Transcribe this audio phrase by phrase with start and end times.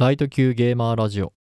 [0.00, 1.34] ライト級ゲーマーラジオ。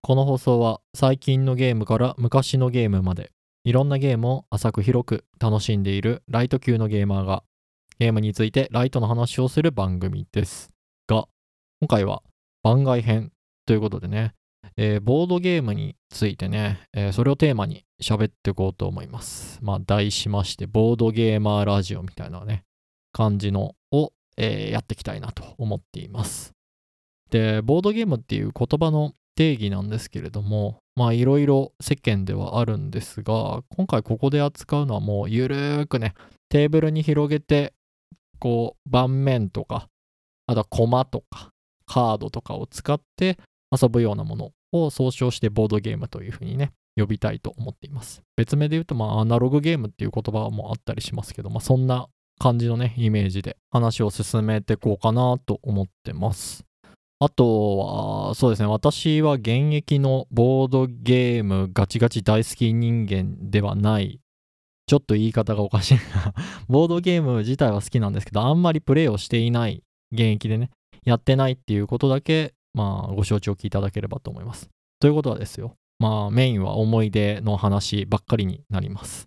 [0.00, 3.32] この放送は最近のゲームから昔のゲームまで
[3.64, 7.44] いろんなゲームを浅く広く楽しんでいるライト級のゲーマーが
[7.98, 10.70] ゲームについてライトの話をする番組です
[11.06, 11.26] が
[11.82, 12.22] 今回は
[12.62, 13.30] 番外編
[13.66, 14.32] ということでね、
[14.78, 19.58] えーボードゲームについてね、えーそれをテーマに喋っていこうと思います。
[19.60, 22.64] まあ題しましてボードゲーマーラジオみたいなね
[23.12, 26.54] 感じのを、えーやっていきたいなと思っています。
[27.30, 36.14] で、ボードゲームっていう言葉の定義なんですけれども、まあいろいろ世間ではあるんですが、今回ここで扱うのはもうゆるーくね、
[36.48, 37.72] テーブルに広げて、
[38.40, 39.88] こう盤面とか、
[40.46, 41.50] あとはコマとか
[41.86, 43.38] カードとかを使って
[43.70, 48.22] 遊ぶようなものを総称してボードゲームというふうにね、呼びたいと思っています。
[48.36, 52.08] 別名で言うと、まあアナログゲームっていう言葉もあったりしますけど、まあそんな
[52.40, 56.64] 感じのね、イメージで話を進めていこうかなと思ってます。
[57.20, 64.20] あとは、そうですね、私は現役のボードゲームガチガチ大好き人間ではない。
[64.86, 66.32] ちょっと言い方がおかしいな。
[66.68, 70.70] ボードゲーム自体は好きなんですけど、あんまりプレイをしていない、現役でね、
[71.04, 74.70] やってないっていうことだけ、まあ、ご承知おきいただければと思います。
[75.00, 79.26] ということはですよ、まあ、メインは思い出の話ばっかりになります。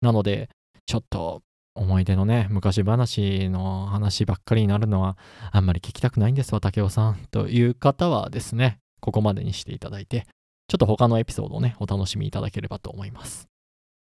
[0.00, 0.48] なので、
[0.86, 1.42] ちょっと
[1.76, 5.16] 思い出のね、昔話の話ばっかりになるのは、
[5.52, 7.26] あんまり聞きたくないんですわ、竹雄さん。
[7.30, 10.26] という方はですね、ここまでにしていただいて、
[10.68, 13.48] ちょっと他のエピソードをね、お楽しみいただければと思います。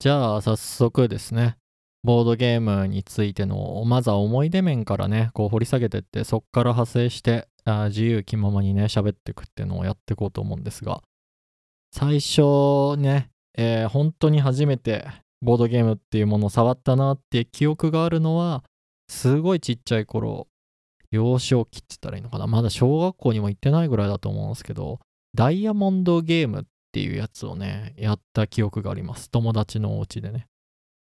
[0.00, 1.56] じゃあ、早速ですね、
[2.04, 11.00] ボードゲームについての、まずは思い出面からね、こう掘り下げてって、そっから派生して、あ自由気ままにね、喋っていくっていうのをやっていこうと思うんですが、
[11.94, 15.06] 最初ね、えー本当に初めて
[15.42, 18.64] ボードゲームっていうものを触ったなって記憶があるのは、
[19.08, 20.48] すごいちっちゃい頃、
[21.10, 25.00] 幼少期って言ったらいいのかなまだ小学校にも行ってないぐらいだと思うんですけど、
[25.34, 29.30] ダイヤモンドゲームっていうやつをね、やった記憶があります。
[29.30, 30.46] 友達のお家でね。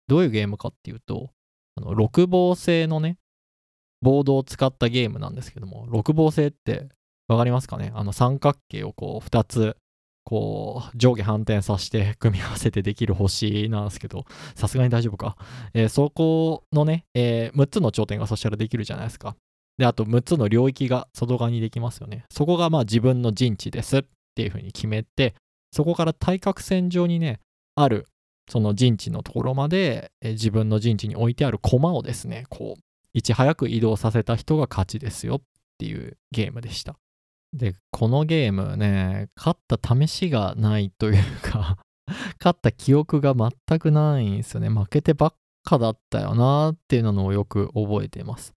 [0.07, 1.29] どういうゲームかっていうと、
[1.75, 3.17] あの六芒星のね、
[4.01, 6.89] ボードを使ったゲームなんですけども、六芒星って
[7.27, 7.91] わかりますかね？
[7.95, 9.77] あの三角形をこう2つ
[10.23, 14.25] こう上下反転させて組み合わせてできる星なんですけど、
[14.55, 15.35] さすがに大丈夫か。
[15.73, 19.35] えーそこのね、え6つの頂点がそしたらできるじゃないですか。
[19.77, 22.25] で、あと6つの領域が外側にできますよね。
[22.29, 24.03] そこがまあ自分の陣地ですっ
[24.35, 25.35] ていうふうに決めて、
[25.71, 27.39] そこから対角線上にね、
[27.75, 28.07] ある
[28.49, 32.81] その陣地のところまで、えー自分の陣地に置いてある駒をですね、こう、
[33.13, 35.41] いち早く移動させた人が勝ちですよっ
[35.77, 36.95] ていうゲームでした。
[37.53, 41.77] で、このゲームね、勝った試しがないというか、
[42.39, 44.69] 勝った記憶が全くないんですよね。
[44.69, 48.53] 負けてばっかだったよなっていうのをよく覚えています。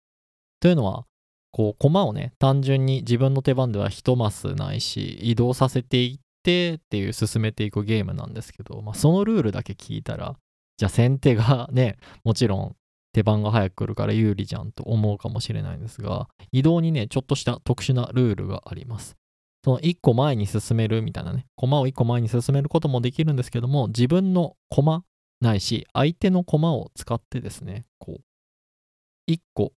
[0.62, 1.06] というのは、
[1.52, 10.38] こう、駒をね、単純に自分の手番では一マスないし、移動させていってっていう進めていくゲームなんですけど、まあ、そのルールだけ聞いたら、
[10.78, 12.76] じゃあ先手がね、もちろん
[13.16, 19.16] 手番が早く来るから有利じゃんと思うかもしれないんですが、移動にね、ちょっとした特殊なルールがあります。
[19.64, 25.06] その1個前に進めるみたいなね、駒を1個前に進めることもできるんですけども、自分の駒
[25.40, 29.72] ないし、相手の駒を使ってですね、こう、1個、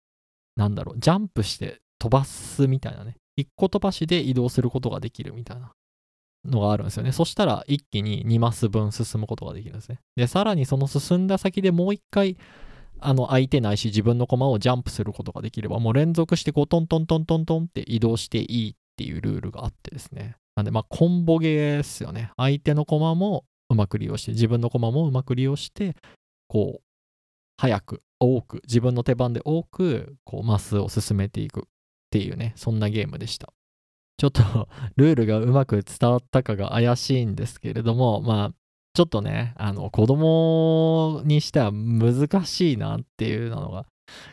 [0.57, 5.71] なんだろう、ジャンプして飛ばすみたいなね、1個飛ばしで移動することができるみたいな
[6.45, 7.13] のがあるんですよね。
[7.13, 10.01] そしたら一気に2マス分進むことができるんですね。
[10.17, 12.37] で、さらにその進んだ先でもう1回、
[13.01, 20.37] あの相手ないし自分の駒をジャンプすることができればもう連続してこうトントントントントンって移動していいっていうルールがあってですね。
[20.57, 22.33] なんでまあコンボゲーですよね。
[22.37, 25.95] 相手の駒もうまく利用して自分の駒もうまく利用して
[26.49, 26.83] こう
[27.59, 31.63] 早く多く自分の手番で多くこうマスを進めていくっ
[32.11, 33.53] ていうねそんなゲームでした。
[34.17, 34.43] ちょっと
[34.97, 38.55] ルールがうまく伝わったかが怪しいんですけれどもまあ
[38.99, 43.87] ちょっとね、あの、子供にしては難しいなっていうのが、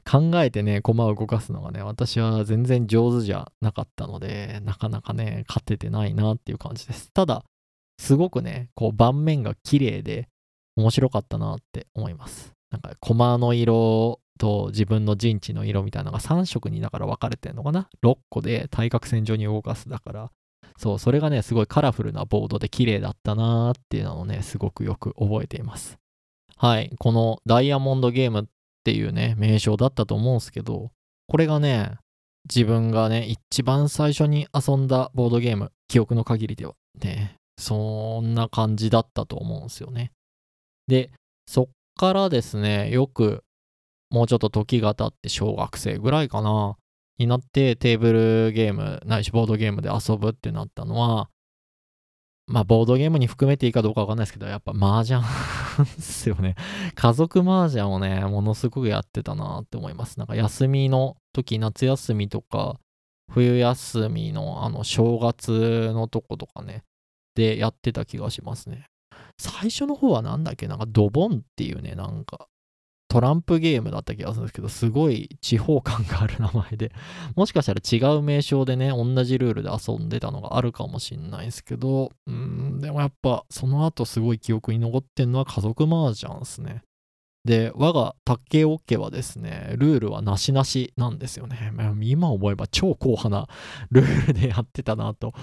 [0.09, 7.11] 考えてね、駒を動かすのがね、私は全然上手じゃなかったので、なかなかね、勝ててないなっていう感じです。
[7.13, 7.43] ただ、
[7.99, 10.29] すごくね、こう、盤面が綺麗で、
[10.77, 12.51] 面白かったなって思います。
[12.71, 20.31] なんか、駒の色と自分の陣地の色みたいなのが3色にだから分かれてるのかな ?6 個で対角線上に動かすだから、
[20.77, 25.97] そう、それがね、すごいカラフルなボードで綺麗だったなーっていうのをね、すごくよく覚えています。
[26.57, 28.43] はい、このダイヤモンドゲームっ
[28.83, 30.91] ていうね、名称だったと思うんですけど、
[31.27, 31.97] これがね、
[32.47, 40.11] 自分がね、一番最初に遊んだボードゲーム、記憶の限りでは、ね、そんな感じだったと思うんですよね。
[40.87, 41.09] で、
[41.47, 41.67] そっ
[41.97, 43.43] からですね、よく、
[44.11, 46.77] もうちょっと時が経って小学生ぐらいかな、
[47.17, 48.11] になってテーブ
[48.47, 51.29] ルゲームないしボードゲームで遊ぶってなったのは、
[52.47, 55.21] まあ、ボードゲームに含めていいかどうかわかんないですけど、やっぱ麻雀
[55.83, 56.55] ですよね。
[56.93, 60.19] 家族麻雀をね、ものすごくやってたなって思います。
[60.19, 62.79] なんか休みの時、夏休みとか、
[63.31, 66.83] 冬休みのあの正月のとことかね、
[67.33, 68.85] でやってた気がしますね。
[69.39, 72.47] 最初の方はなんだっけなんかドボンっていうね、なんか
[73.15, 76.91] トランプゲームだった気がするんですけど、すごい地方感がある名前で、
[77.37, 86.83] もしかしたら違う名称でね、同じルールで遊んでたのがあるかもしんないですけど、うん、でもやっぱその後すごい記憶に残ってんのは家族麻雀ですね。
[87.45, 91.71] で、我が竹尾家はですね、ルールはなしなしなんですよね。
[92.01, 93.47] 今思えば超硬派な
[93.91, 95.33] ルールでやってたなと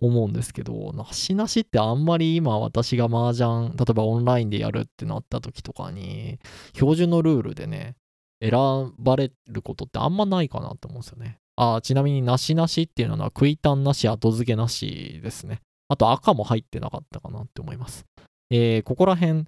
[0.00, 6.38] 思うんですけど、なしなしってあんまり今私が麻雀、例えばオンラインでやるってなった時とかに、
[6.74, 7.96] 標準のルールでね、
[8.40, 8.52] 選
[8.96, 11.38] ばれることってあんまないかなと思うんですよね。
[11.56, 15.60] あちなみになしなしっていうのは食いたんなし、後付けなしですね。
[15.88, 18.06] あと赤も入ってなかったかなって思います。
[18.50, 19.46] えー、ここら辺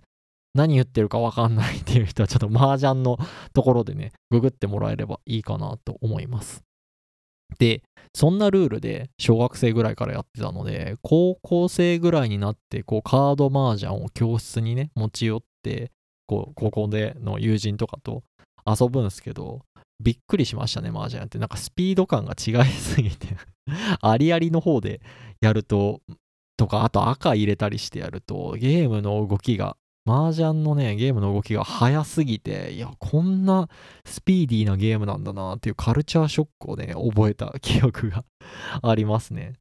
[0.55, 3.19] 何言ってるかわかんないっていう人はちょっと麻雀の
[3.52, 6.62] ところでね、ググってもらえればいいかなと思います。
[7.58, 7.82] で、
[8.14, 15.93] そんなルールで小学生ぐらいからやってたので、高校生ぐらいになって、こう、カード麻雀を教室にね、持ち寄って、
[16.26, 18.23] こう、高校での友人とかと
[18.67, 19.61] 遊ぶんですけど、
[20.03, 21.38] びっくりしましたね、麻雀って。
[21.38, 23.37] なんかスピード感が違いすぎて
[24.00, 25.00] ありありの方で
[25.41, 26.00] やると、
[26.56, 29.76] とか、あと赤入れたりしてやると、ゲームの動きが
[30.06, 33.69] 麻雀のね、ゲームの動きが速すぎて、いや、こんな
[34.05, 38.25] スピーディーなゲームなんだなっていうカルチャーショックをね、覚えた記憶が
[38.82, 39.55] ありますね。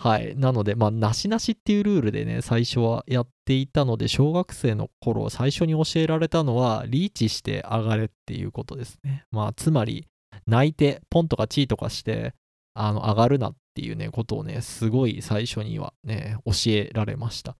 [0.00, 0.36] はい。
[0.36, 9.24] なので、まあ、なしなしっていうルールでね、最初はやっていたので、小学生の頃、最初に教えられたのは、リーチして上がれっていうことですね。
[9.32, 10.06] まあ、つまり、
[10.46, 12.34] 泣いて、ポンとかチーとかして、
[12.74, 17.56] あの、上がるなっていうね、ことをね、すごい最初にはね、教えられました。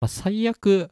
[0.00, 0.90] まあ、最悪、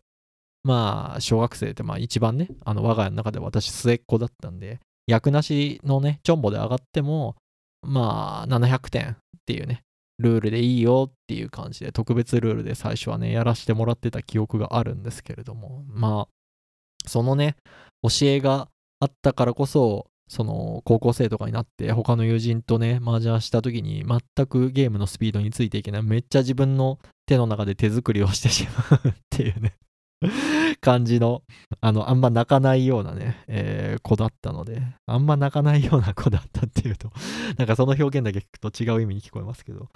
[0.62, 7.36] まあ、小学生ってまあ一番ね、あの我が家の中で私末っ子だったんで、役なしのね、チョンボで上がっても、
[7.82, 9.14] まあ、700点っ
[9.46, 9.82] ていうね、
[10.18, 17.56] ルールでいいよっていう感じで、特別ルールで最初はね、やらせてもらってた記憶があるんですけれども、まあ、そのね、
[18.02, 18.68] 教えが
[19.00, 26.02] あったからこそ、その高校生とかになって他の友人とね、麻雀した時に全くゲームのスピードについていけない。
[26.04, 29.74] めっちゃ自分の手の中で手作りをしてしまうっていうね
[30.80, 31.42] 感じの、
[31.80, 37.10] あの、あんま泣かないようなね、えー、子だったので、あんま泣かないような子だったっていうと、
[37.56, 39.88] なんかその表現だけ聞くと違う意味に聞こえますけど、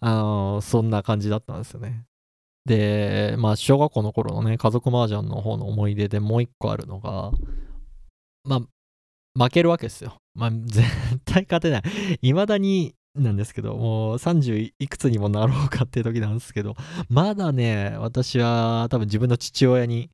[0.00, 2.04] あの、そんな感じだったんですよね。
[2.66, 7.32] で、まあ、小学校の頃のね、家族麻雀の方の思い出でもう一個あるのが、
[8.44, 8.60] まあ、
[9.42, 10.16] 負けるわけですよ。
[10.34, 10.86] まあ、 絶
[11.24, 11.82] 対勝てない。
[12.20, 16.76] 未だになんですけど、もう30いくつにもなろうかっていう時なんですけど、
[17.08, 20.10] まだね、私は多分自分の父親に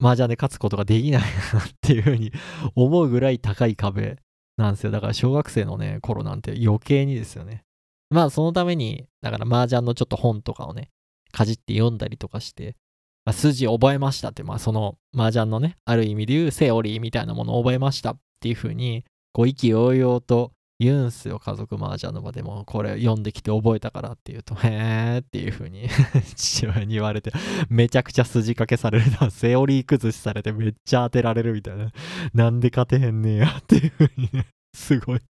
[0.00, 2.32] 麻雀で勝つことができないなっていうふうに
[2.74, 4.16] 思うぐらい高い壁
[4.56, 4.90] なんですよ。
[4.90, 7.62] だから小学生のね、頃なんて余計にですよね。
[8.10, 10.90] まあそのために、だから麻雀のちょっと本とかをね、
[11.32, 12.76] かじって読んだりとかして、
[13.24, 22.42] まあ、筋覚えましたって、まあその麻雀のね、ある意味で言うセオリーみたいなものを覚えましたっていうふうに、こう意気揚々と言うんすよ、家族麻雀の場で。
[22.42, 25.88] も、これ読んできて覚えたからって言うと、 へーっていう風に
[26.36, 27.32] 父親に言われて、
[27.70, 31.90] めちゃくちゃ筋掛けされるな、セオリー崩しされてめっちゃ当てられるみたいな、
[32.34, 35.20] なんで勝てへんねやっていう風にね、 すごい。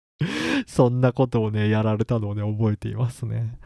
[0.66, 3.58] そんなことをね、やられたのをね、覚えていますね。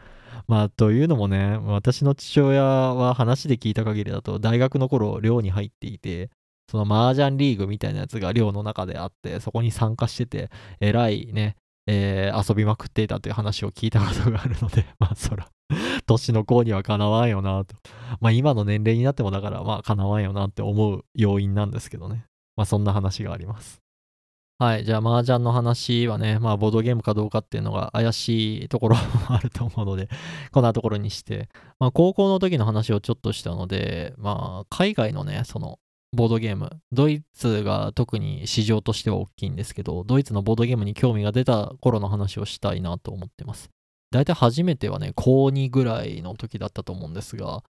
[0.47, 6.29] まあ、というのもね、私の父親は話で聞いた限りだと、大学の頃、寮に入っていて、
[6.69, 11.57] その麻雀リーグみたいなやつが寮の中であって、そこに参加してて、えらいね、
[11.93, 15.49] えー、遊びまくっていたという話を聞いたことがあるので、 まあそら、
[16.07, 17.75] 年の子にはかなわんよなと。
[18.21, 22.23] まあ今の年齢になってもだからまあかなわんよなって思う要因なんですけどね。
[22.55, 23.81] まあそんな話があります。
[24.57, 24.85] はい。
[24.85, 30.07] じゃあ、麻雀の話はね、まあ、ボードゲームかどうかっていうのが怪しいところもあると思うので、
[30.53, 35.79] こんなところにして、まあ、高校の時の話をちょっとしたので、まあ、海外のね、その、
[36.13, 36.69] ボードゲーム。
[36.91, 43.69] ドイツが特に市場としては大きいんですけど、ドイツのボードゲームに興味が出た頃の話をしたいなと思ってます。
[44.11, 47.63] 大体初めてはね、高2ぐらいの時だったと思うんですが、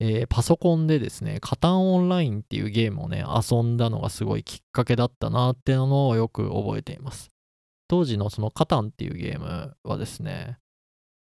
[0.00, 7.30] えー、パソコンでですね、カタンオンラインっていうゲームをね、遊んだのがすごいきっかけだったなっていうのをよく覚えています。
[7.88, 10.58] 当時のそのカタンっていうゲームはですね、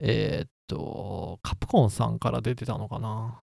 [0.01, 3.39] えー、っと、カプコンさんから出てたのかな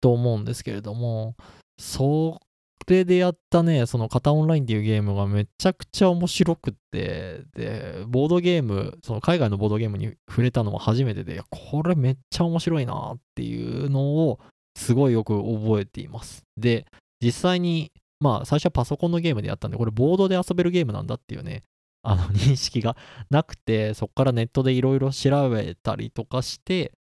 [0.00, 1.34] と思うんですけれども、
[1.82, 2.38] そ
[2.86, 14.38] れでやったね、その型オンラインっていうゲームがめちゃくちゃ面白くって、で、ボードゲーム、その海外のボードゲームに触れたのも初めてで、これめっちゃ面白いなっていうのを
[14.76, 16.44] すごいよく覚えています。
[16.56, 16.86] で、
[17.20, 21.62] 実際に、まあ最初はパソコンのゲームでやったんで、これボードで遊べるゲームなんだっていうね、
[22.04, 22.96] あの認識が
[23.28, 26.92] なくて、そこからネットでいろいろ調べたりとかして、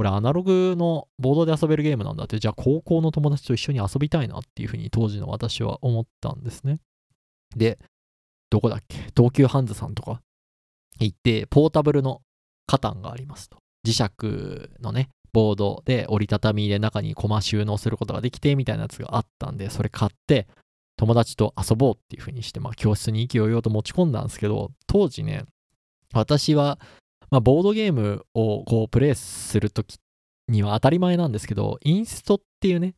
[0.00, 6.78] これアナログのボードで遊べるゲームなんだって、じゃあ高校の友達と一緒に遊びたいなっていうふうに当時の私は思ったんですね。
[7.54, 7.78] で、
[8.48, 8.96] どこだっけ？
[9.14, 10.22] 東急ハンズさんとか
[11.00, 12.22] 行って、ポータブルの
[12.66, 13.58] カタンがありますと。
[13.86, 20.48] 磁石のね、ボードで折りたたみで中にコマ収納することができてみたいなやつがあったんで、それ買って
[20.96, 25.44] 友達と遊ぼうっていう風にして、まあ教室に勢いよと持ち込んだんですけど、当時ね、
[26.14, 26.78] 私は
[27.30, 29.98] まあ、ボードゲームをこうプレイするとき
[30.48, 32.94] には当たり前なんですけど、インストっていうね、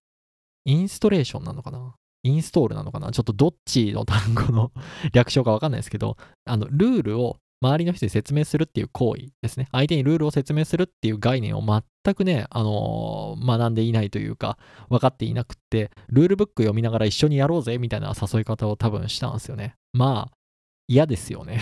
[0.65, 1.95] インストレーションなのかな？
[2.25, 3.11] インストールなのかな？
[3.11, 4.73] ちょっとどっちの単語の
[5.13, 9.69] 略称かわかんないですけど、あの、ルールを周りの人に説明するっていう行為ですね。
[9.71, 14.59] 相手にルールを説明するっていう概念を全くね、あのー、学んでいないというか、
[14.89, 19.77] 分かっていなくって、ルールブック読みながら一緒にやろうぜみたいな誘い方を多分したんですよね。
[19.93, 20.37] まあ、
[20.89, 21.61] 嫌ですよね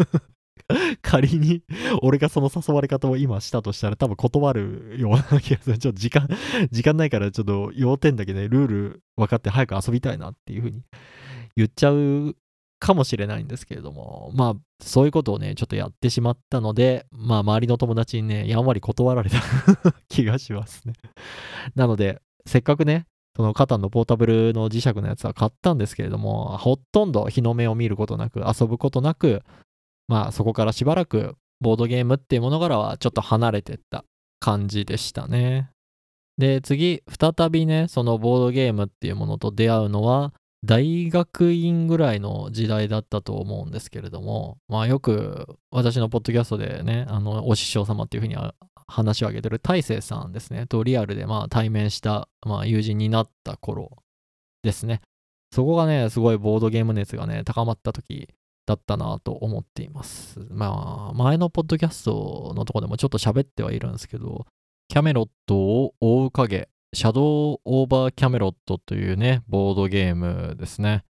[1.02, 1.62] 仮に
[2.02, 5.78] 俺がその誘われ方を今したとしたら多分断るような気がする。
[5.78, 6.28] ちょっと時間、
[6.70, 10.82] 時間ないからちょっと要点だけね、ルール分かって早く遊びたいなっていう風に
[11.56, 12.36] 言っちゃう
[12.78, 19.38] かもしれないんですけれども、まあそういうことをね、ちょっとやってしまったので、まあ周りの友達にね、やんわり断られた
[20.08, 20.94] 気がしますね。
[21.74, 29.42] なので、せっかくね、そのカタンのポータブルの磁石のやつは買ったんですけれども、ほとんど日の目を見ることなく、遊ぶことなく、
[30.10, 34.04] まあそこからしばらくボードゲームっていうものからはちょっと離れてった
[34.40, 35.70] 感じでしたね。
[36.36, 40.32] で、次、再びね、そのボードゲームっていうものと出会うのは、
[40.64, 48.36] 大学院ぐらいの時代だったと思うんですけれども、まあよく私のポッドキャストでね、あの、お師匠様っていうふうに
[48.88, 54.02] 話を挙げてる大勢さんですね、とリアルでまあ対面した、まあ、友人になった頃
[54.64, 55.02] ですね。
[55.54, 58.28] そこがね、すごいボードゲーム熱がね、高まった時
[58.70, 60.38] だったなと思っています。
[60.50, 64.46] まあ、前のポッドキャストのとこでもちょっと喋ってはいるんですけど、
[64.88, 71.04] キャメロットを追う影、シャドウオーバーキャメロットというね、ボードゲームですね。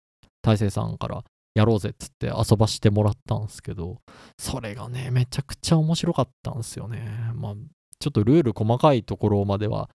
[0.42, 4.02] 大勢さんからやろうぜっつって遊ばしてもらったんですけど、
[4.38, 7.08] それがね、めちゃくちゃ面白かったんですよね。
[7.34, 7.54] まあ、
[7.98, 9.88] ちょっとルール細かいところまでは、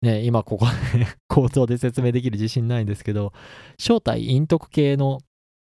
[0.00, 3.34] ね、今ここで 口頭で説明できる自信ないんですけど、
[3.78, 5.20] 正体陰徳系の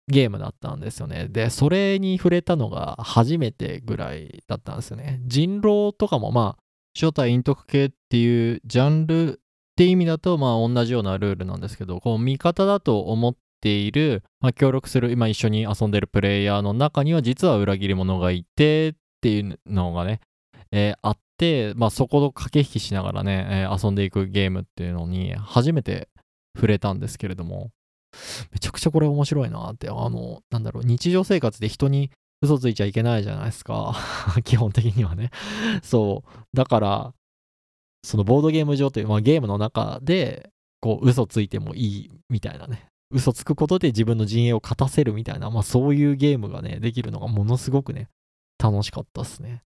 [0.08, 1.28] ゲームだったんですよね。
[1.28, 5.20] で、それに触れたのが初めてぐらいだったんですよね。
[5.26, 6.62] 人狼とかもまあ、
[6.94, 9.36] 正体陰徳系っていうジャンルっ
[9.76, 20.20] て意味だとまあ同じようなルールなんですけど、こう味方だと思っている、まあ、協力する、今一緒に遊んでるプレイヤーの中には実は裏切り者がいてっていうのがね、
[20.72, 26.08] えー、あって、まあそこを駆け引きしながらね、えー、遊んでいくゲームっていうのに初めて
[26.56, 27.70] 触れたんですけれども、
[28.52, 32.10] めちゃくちゃこれ面白いなって、あの、なんだろう、日常生活で人に
[32.40, 33.96] 嘘ついちゃいけないじゃないですか。
[34.44, 35.30] 基本的にはね。
[35.82, 36.46] そう。
[36.54, 37.14] だから、
[38.04, 40.50] そのボードゲーム上という、まあ、ゲームの中で、
[40.80, 42.86] こう、嘘ついてもいいみたいなね。
[43.10, 48.08] 嘘つくことで自分の陣営を勝たせるみたいな、まあそういうゲームがね、できるのがものすごくね、
[48.62, 49.62] 楽しかったっすね。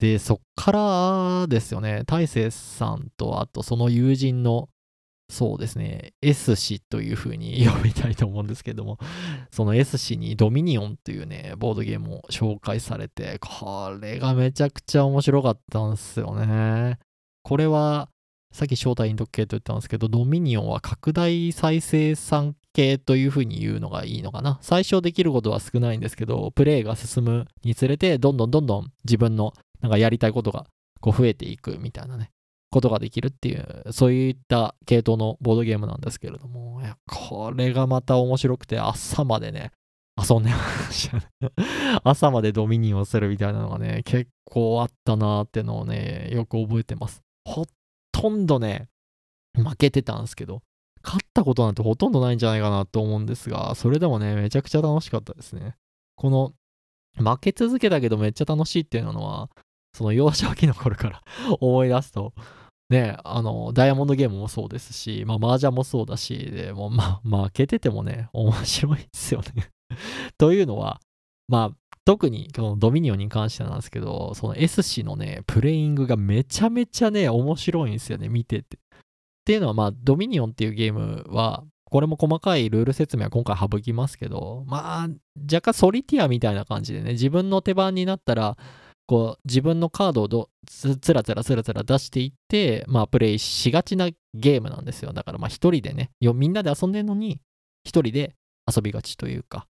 [0.00, 4.68] で、そっからですよね、大勢さんと、あとその友人の
[5.30, 8.98] そうですね、S 氏という風に呼びたいと思うんですけども、
[9.50, 16.98] その S 氏にドミニオンというね、ボードゲームを紹介されて、これがめちゃくちゃ面白かったんですよね。
[17.42, 18.08] これは、
[18.52, 24.58] さっき正体インド系と言ったんですけど、ドミニオンは拡大再生産系という風に言うのがいいのかな。
[24.62, 30.66] 最初できることは少ないんですけど、プレイが進むにつれて、どんどんどんどん自分のなんかやりたいことが
[31.00, 32.32] こう増えていくみたいなね。
[32.70, 39.72] ことができるっていう、そういった系統のボードゲームなんですけれども、いやこれがまた面白くて、朝までね、
[40.16, 40.56] 遊んでま
[40.90, 41.26] したね
[42.04, 47.22] 朝までドミニオンするみたいなのがね、結構あったなーってのをね、よく覚えてます。
[47.44, 47.66] ほ
[48.12, 48.88] とんどね、
[49.54, 50.62] 負けてたんですけど、
[51.02, 55.76] 勝ったことなんてほとんどないんじゃないかなと思うんですが、それでもね、めちゃくちゃ楽しかったですね。
[56.16, 56.52] この、
[57.16, 59.50] 負け続けたけどめっちゃ楽しいっていうのは、
[59.94, 61.22] その幼少期の頃から
[61.60, 62.32] 思い出すと、
[62.90, 69.70] ね、あの、ダイヤモンドゲームもそうですし、まあ、麻雀もそうだし、でもまあ、負けててもね、面白いですよね
[70.36, 71.00] というのは、
[71.48, 78.76] まあ、特にこのドミニオンに関してなんですけど、その S 氏のね、プレイングがめちゃめちゃね、面白いんですよね、見てて。
[78.76, 78.78] っ
[79.44, 85.08] ていうのは、まあ、ドミニオンっていうゲームは、これも細かいルール説明は今回省きますけど、まあ、
[85.42, 88.56] 若干ソリティアみたいな感じでね、自分の手番になったら、
[89.10, 95.12] こう、自分のカードをどつつらつらつらつら出していって、まあ、プレイしがちなゲームなんですよ。
[95.12, 97.40] だから、まあ、一人でね、みんなで遊んでるのに、
[97.82, 98.36] 一人で
[98.72, 99.66] 遊びがちというか、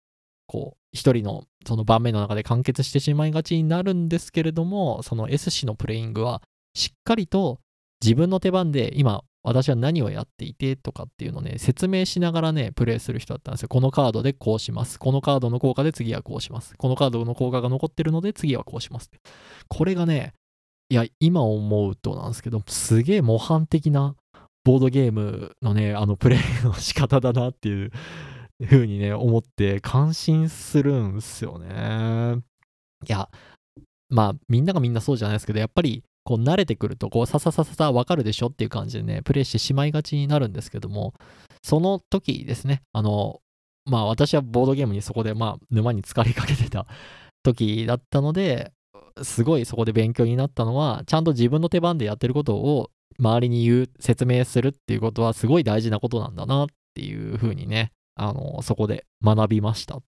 [0.47, 6.41] こう、一人のその盤面の中で完結してしまいがちになるんですけれども、その S 氏のプレイングは、
[6.73, 7.59] しっかりと
[8.01, 13.69] 自分の手番で今私は何をやっていてとかっていうのをね、説明しながらね、プレイする人だったんですよ。
[13.69, 14.99] このカードでこうします。
[14.99, 16.75] このカードの効果で次はこうします。
[16.77, 19.11] このカードの効果が残ってるので次はこうします。
[19.67, 20.33] これがね、
[20.89, 24.15] いや、今思うとなんですけど、すげえ模範的な
[24.63, 27.91] ボードゲームのね、あのプレイの仕方だなっていう
[28.63, 32.41] 風にね、思って感心するんすよね。
[33.07, 33.29] いや、
[34.09, 41.13] まあ、みんながみんなそうじゃないですけど、やっぱりこう慣れてくると、こうさささささわかるでしょっていう感じでね、プレイしてしまいがちになるんですけども、
[41.63, 43.41] その時ですね、あの、
[43.85, 46.87] まあ私はボードゲームにそこでまあ沼に浸かりかけてた
[47.43, 48.73] 時だったので、
[49.21, 52.89] すごいそこで勉強になったのは、ちゃんと自分の手番でやってることを
[53.19, 59.99] 周りに言う、説明するっていうことはすごい大事なことなんだなっていうふうにね、あの、そこで学びました。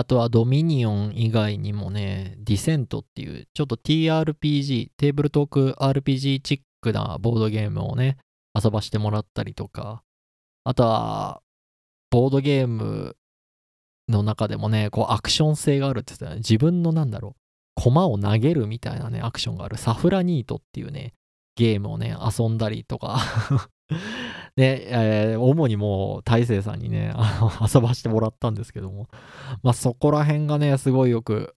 [0.00, 8.16] あとはドミニオン以外にもね、ディセントっていうちょっと TRPG、テーブルトーク RPG チックなボードゲームをね、
[8.54, 10.02] 遊ばしてもらったりとか、
[10.64, 11.42] あとは、
[12.08, 13.14] ボードゲーム
[14.08, 16.36] の中でもね、こうアクション性があるって言ってたね。
[16.36, 17.40] 自分のなんだろう、
[17.74, 19.76] 駒を投げるみたいなね、アクションがある。
[19.76, 21.12] サフラニートっていうね、
[21.56, 23.20] ゲームをね、遊んだりとか
[24.56, 29.08] で、えー、主にもう大勢さんにね、あ の遊ばしてもらったんですけども、
[29.62, 31.54] まあそこら辺がね、すごいよく、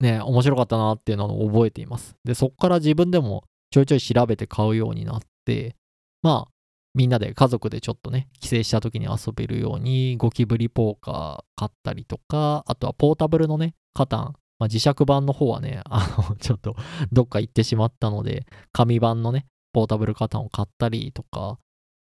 [0.00, 2.16] ね、面白かったなっていうのを覚えています。
[2.24, 5.76] で、そこから自分でもちょいちょい調べて買うようになって、
[6.22, 6.50] まあ、
[6.94, 16.76] みんなで家族でちょっとね、帰省した時に遊べるように、ゴキブリポーカー買ったりとか、あとはポータブルのね、カタン、まあ、磁石版の方はね、 あの、ちょっと
[17.12, 21.58] どっか行ってしまったので、紙版のね、ポータブルカタンを買ったりとか、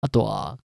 [0.02, 0.58] あとは、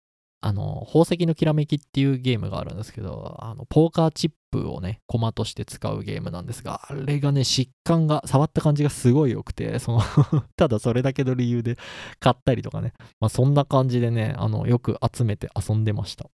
[0.42, 10.02] あの、宝石のきらめきっていうゲームがあるんですけど、あの、ポーカーチップをね、コマとして使うゲームなんですが、あれがね、疾患が、触った感じがすごい良くて、その
[10.56, 11.78] ただそれだけの理由で
[12.20, 16.30] 買ったりとかね、まあそんな感じでね、あの、よく集めて遊んでました。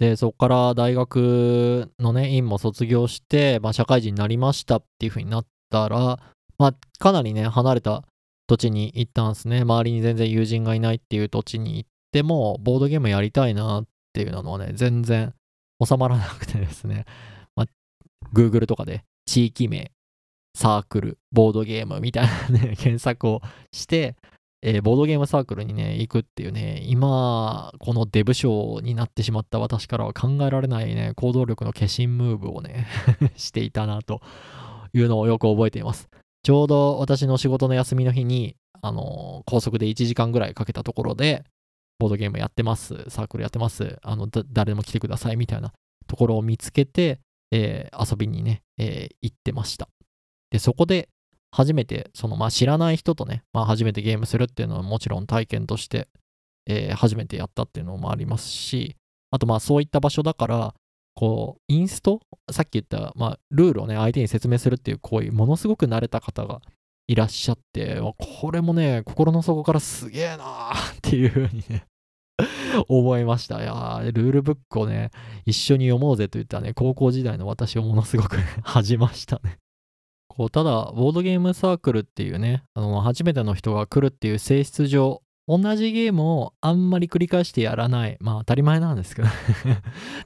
[0.00, 6.18] で、そこから大学のね、院も卒業して、まあ社会人になりましたっていう風になったら、
[6.58, 8.02] まあかなりね、離れた
[8.48, 9.60] 土地に行ったんですね。
[9.60, 15.34] 周りに全然友人がいないっていう土地に行っても、ボードゲームやりたいなっていうのはね、全然
[15.84, 17.04] 収まらなくてですね、
[17.54, 17.66] まあ、
[18.32, 19.92] Google とかで地域名、
[20.56, 24.16] サークル、ボードゲームみたいなね、 検索をして、
[24.62, 32.86] えー、ボードゲームサークルにね、行くっていうね、今、このデブ賞になってしまった私からは考えられないね、行動力の化身ムーブをね
[33.36, 34.22] していたなと
[34.94, 36.08] いうのをよく覚えています。
[36.42, 41.44] ちょうど私の仕事の休みの日に、あの、高速で1時間ぐらいかけたところで、
[41.98, 45.72] ボードゲームやってます、サークルやってます、あの、誰でも来てくださいみたいな
[46.06, 49.88] ところを見つけて、えー、遊びにね、えー、行ってました。
[50.50, 51.08] で、そこで
[51.52, 56.08] 初めて、その、まあ、知らない人とね、まあ、初めてゲームするっていうのはもちろん体験として、
[56.66, 58.96] えー、初めてやったっていうのもありますし、
[59.30, 60.74] あとまあそういった場所だから、
[61.14, 62.20] こう、インスト？
[62.50, 66.60] さっき言った、まあ、ルールをね、相手に説明するっていう行為、ものすごく慣れた方が
[67.08, 68.00] いらっしゃって、
[68.40, 71.86] これもね、心の底からすげえなーっていう風にね
[72.88, 73.62] 思いました。
[73.62, 75.10] いやー、ルールブックをね、
[75.44, 79.58] 一緒に読もうぜと言ったね、高校時代の私をものすごく 恥じましたね。
[80.28, 88.16] こう、ただ、ボードゲームサークルっていうね、あの、初めての人が来るっていう性質上、同じゲームをあんまり繰り返してやらない。
[88.20, 89.32] まあ当たり前なんですけど っ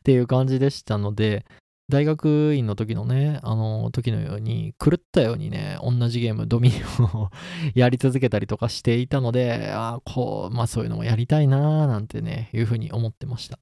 [0.03, 1.45] ていう感じでしたので、
[1.91, 7.31] 大学院の時のね、あの時のように、狂ったようにね、同じゲーム、ドミニオンを
[7.75, 13.59] やり続けたりとかしていたので、ああこう、まあそういうのもやりたいなーなんてね、いうふうに思ってました。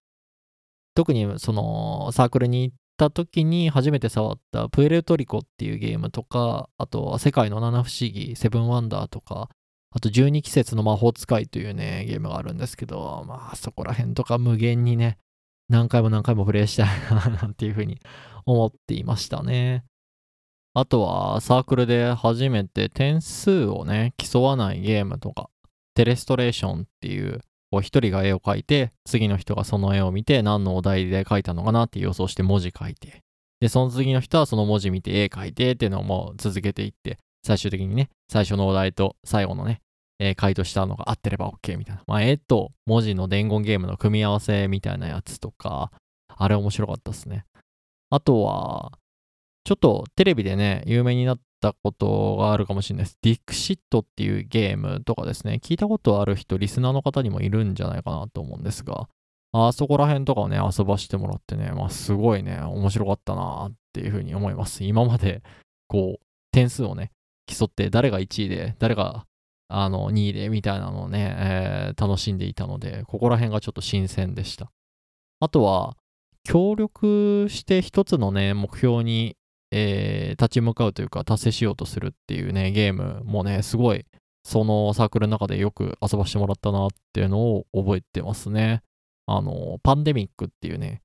[0.94, 9.48] 特にそのサークルに行った時に初めて触ったプエルトリコっていうゲームとか、あと世界の七不思議、セブンワンダーとか、
[9.90, 15.18] あと12季節の魔法使いというね、ゲームがあるんですけど、まあそこら辺とか無限にね、
[15.68, 18.00] 何回も何回もプレイしたいな、なんていうふうに
[18.46, 19.84] 思っていましたね。
[20.74, 25.50] あとはサークルで初めて点数をね、競わないゲームとか、
[25.94, 33.22] テレストレーションっていう、こう一人が絵を描いて、次の人がその絵を見て何のお題で描いたのかなって予想して文字書いて、
[33.60, 39.80] で、その次の人はその文字見て絵描いてっていうのをもう続けていって、最終的にね、最初のお題と最後のね、
[40.18, 42.02] えー、回答したのが合ってれば OK みたいな。
[42.06, 45.90] まあ、絵と文字の伝言ゲームの組み合わせみたいなやつとか、
[46.28, 47.44] あれ面白かったですね。
[48.10, 48.92] あとは、
[49.64, 53.18] ちょっとテレビでね、有名になったことがあるかもしれないです。
[53.22, 59.08] ディクシットっていうゲームとかですね、聞いたことある人、リスナーの方にもいるんじゃないかなと思うんですが、
[59.52, 64.84] あそこら辺とかをね、遊ばしてもらってね、まあすごいね、面白かったなっていうふうに思います。
[64.84, 65.42] 今まで、
[65.86, 67.12] こう、点数をね、
[67.46, 69.26] 競って誰が1位で、誰が
[69.68, 74.70] あの2位でみたいなのをね、えー、楽しんでいたので、ここら辺がちょっと新鮮でした。
[75.40, 75.96] あとは、
[76.44, 79.36] 協力して一つのね、目標に、
[79.70, 84.06] えー、立ち向かうというか、達成しようとするっていうね、ゲームもね、すごい、
[84.44, 88.82] そのサークルの中でよく遊ばしてもらったなっていうのを覚えてますね。
[89.26, 91.02] あの、パンデミックっていうね、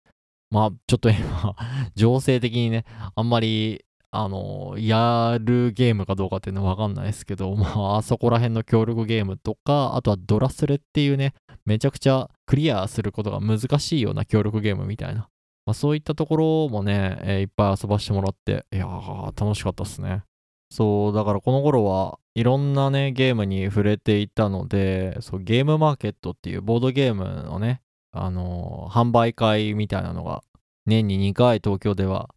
[0.49, 1.55] まあ、ちょっと今、
[1.95, 3.83] 情勢的にね、あんまり
[4.15, 11.33] あの、やるゲームかどうかっていうのはわかんないですけど、 まあ、あそこら辺の協力ゲームとか、あとはドラスレっていうね、
[11.65, 15.29] めちゃくちゃクリアすることが難しいような協力ゲームみたいな。
[15.65, 20.23] まあ、そういったところもね、えー、いっぱい遊ばしてもらって、いやー、楽しかったっすね。
[20.69, 30.43] そう、だからこの頃はいろんなね、ゲームに触れていたので、そうゲームマーケットっていうボードゲームのね、あのー、販売会みたいなのが
[30.85, 32.29] 年に2回東京では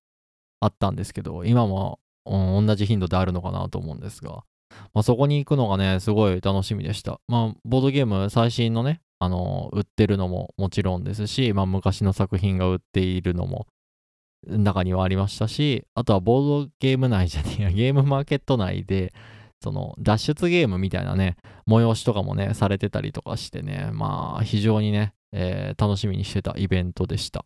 [0.60, 4.44] あったんですけど、今も、うん、同じ頻度であるのかなと思うんですが、
[4.94, 7.20] まあ、そこに行くのがね、すごい楽しみでした。
[7.28, 13.66] まあ、ボードゲーム最新のね、あの売ってるのももちろんですし、まあ、昔の作品が売っているのも
[14.46, 19.12] 中にはありましたし、あとはボードゲーム内じゃねえや、 ゲームマーケット内で、
[19.62, 27.44] その脱出ゲームみたいなね、催しとかもね、されてたりとかしてね、まあ非常にね、えー、楽しみにしてたイベントでした。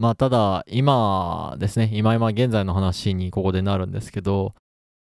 [0.00, 4.54] まあ、ただ、今ですね、今今現在の話にここでなるんですけど、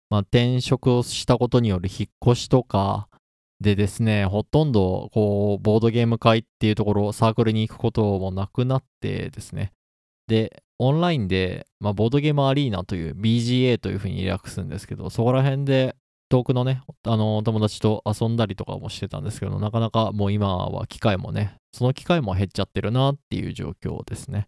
[0.10, 3.08] まあ、転職をしたことによる引っ越しとか
[3.62, 9.72] でですね、ほとんど、こう、ボードゲーム会っていうところ、サークルに行くこともなくなってですね、
[10.28, 15.96] で、オンラインで、まあ、ボードゲームアリーナという BGA というふうに略すんですけど、そこら辺で
[16.28, 24.46] 遠くのね、あの、友達と遊んだりとかもしてたんですけど、なかなかもう今は機会もね、その機会も減っちゃってるなっていう状況ですね。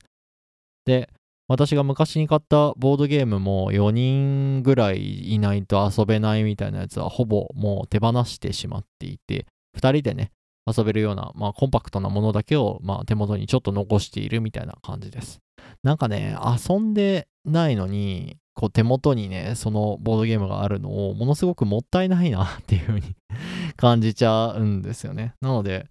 [0.85, 1.09] で、
[1.47, 9.45] 私が昔に買ったボードゲームも4人ぐらいいないと遊べないみたいなやつはほぼもう手放してしまっていて、
[9.77, 10.31] 2人でね、
[10.65, 15.39] 遊べるような、まあ、コンパクトなものだけを、まあ、手元にちょっと残しているみたいな感じです。
[15.83, 16.35] なんかね、
[16.69, 23.15] 遊んでないのに、こう手元にね、そのボードゲームがあるのをものすごくもったいないなっていう風に
[23.77, 25.33] 感じちゃうんですよね。
[25.41, 25.87] なので、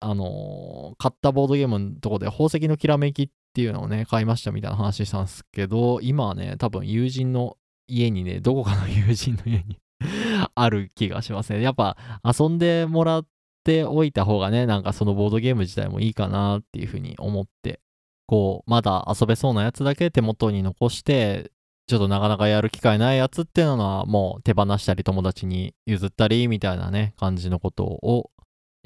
[0.00, 7.56] あのー、買ったボードゲームのとこで宝石のきらめきっっていうのをね、買いましたみたいな話したんですけど、今はね、多分友人の
[7.88, 9.80] 家にね、どこかの友人の家に
[10.54, 11.60] ある気がしますね。
[11.60, 13.26] やっぱ遊んでもらっ
[13.64, 17.80] ておいた方がね、なんかそのボードゲーム自体もいいかなっていうふうに思って、
[18.28, 21.50] こう、まだ遊べそうなやつだけ手元に残して、
[21.88, 28.30] ちょっとなかなかやる機会ないやつっていうのはもう手放したり友達に譲ったりみたいなね、感じのことを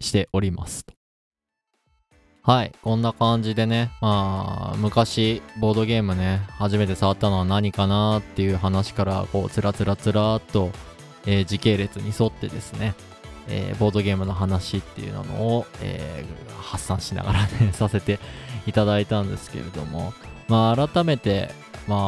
[0.01, 0.95] しておりますと
[2.45, 10.73] はい、こんな感じでね、まあ、昔、ボードゲームね、初めて触ったのは何かなっていう話から、こう、つらつらつらっと、
[11.25, 12.95] えー、時系列に沿ってですね、
[13.47, 15.23] えー、ボードゲームの話っていうの
[15.57, 18.19] を、えー、発散しながらね、 させて
[18.67, 20.13] いただいたんですけれども、
[20.49, 21.53] まあ、改めて、
[21.87, 21.99] まあ、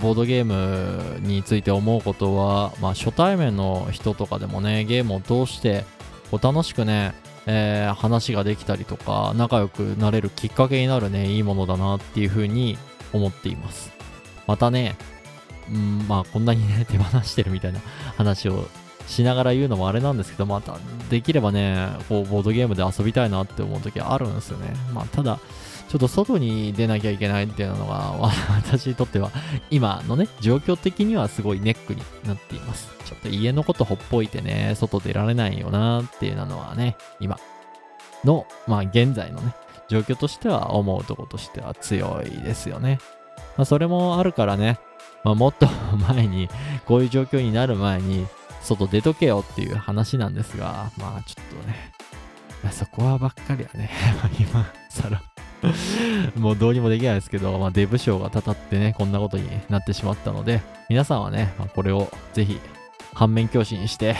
[0.00, 5.84] ボードゲームについて思うことは、まあ、初対面の人とかでもね、ゲームを通して、
[6.30, 7.12] こう楽しくね、
[7.50, 12.76] えー、話ができたりとか仲良くなれるきっかけになるねいいものだなっていうふうに
[13.14, 13.90] 思っています。
[14.46, 14.96] またね
[15.70, 17.80] うんまあこんなにね 手放してるみたいな
[18.18, 18.68] 話を
[19.06, 20.76] しながら言うのもあれなんですけどまた
[21.08, 24.74] できればねこうボードゲームで遊びたいなって思う時あるんですよね。
[24.92, 25.38] まあただ
[25.88, 28.12] ちょっと外に出なきゃいけないっていうのが、
[28.56, 29.30] 私にとっては、
[29.70, 32.88] 今のね、状況的にはすごいネックになっています。
[33.06, 37.38] ちょっと家のことほっぽいてね、外出られないよなっていうのはね、今
[38.22, 39.54] の、まあ現在のね、
[39.88, 42.98] 状況としては思うとことしては強いですよね。
[43.56, 44.78] まあそれもあるからね、
[45.24, 45.66] まあもっと
[46.14, 46.50] 前に、
[46.84, 48.26] こういう状況になる前に、
[48.62, 51.92] 外出とけよっていう話なんですが、まあちょっとね、
[52.72, 53.90] そこはばっかりはね、
[54.38, 55.27] 今更
[56.36, 62.60] もうどうにもできないですけど、まあ、デブ賞がたたってね、こんなことになってしまったので、皆さんはね、まあ、これをぜひ
[63.14, 64.16] 反面教師にして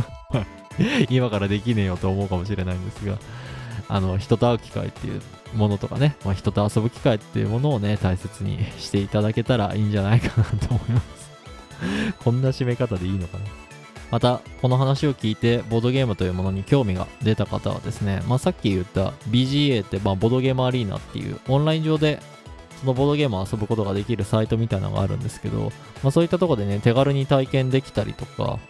[1.10, 3.18] 今からできねえよと思うかもしれないんですが、
[3.88, 5.20] あの、人と会う機会っていう
[5.54, 11.30] ものとかね、まあ、人と遊ぶ機会っていうものをね、大切にしていただけたらいいんじゃないかなと思います。
[12.22, 13.63] こんな締め方でいいのかな？
[14.14, 22.20] またこの話を聞いてボードゲームというものに興味が出た方はですね、まあ、さっき言った BGA ってまあボードゲームアリーナっていうオンライン上で
[22.78, 25.72] そのボードゲームを遊ぶことができるサイトみたいなのがあるんですけど、
[26.04, 28.60] まあ、そういったとこでね手軽に体験できたりとか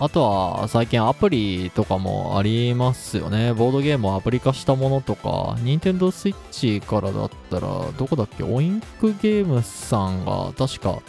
[0.00, 3.54] あとは最近アプリとかもありますよね。
[3.54, 8.42] ボードゲームをアプリ化したものとか、Nintendo Switch からだったら、どこだっけ？
[8.42, 11.00] オインクゲームさんが確か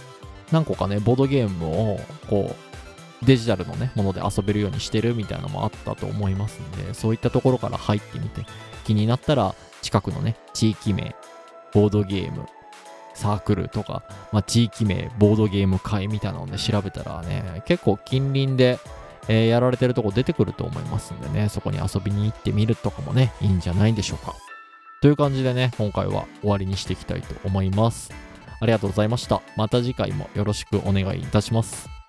[0.52, 2.00] 何個かね、ボードゲームを
[2.30, 2.71] こう、
[3.24, 8.46] デジタルのね、もので遊べるようにしてるみたいなのもあったと思いますんで、そういったところから入ってみて、
[8.84, 11.16] 気になったら近くのね、地域名、
[11.74, 12.48] ボードゲーム、
[13.14, 18.80] サークルとか、まあ、地域名、ボードゲーム会みたいなので調べたらね、結構近隣で、
[19.28, 24.34] えー、やられてるとこ出てくると思いますんでね、そこに遊びに行ってみるとかもね、いいんじゃないでしょうか。
[25.02, 28.12] という感じでね、今回は終わりにしていきたいと思います。
[28.60, 29.42] ありがとうございました。
[29.56, 32.01] また次回もよろしくお願いいたします。